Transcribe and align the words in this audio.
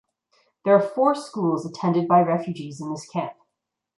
There 0.65 0.73
are 0.73 0.81
four 0.81 1.13
schools 1.13 1.63
attended 1.63 2.07
by 2.07 2.21
refugees 2.21 2.81
in 2.81 2.89
this 2.89 3.05
camp. 3.07 3.33